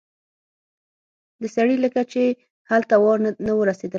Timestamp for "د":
1.41-1.43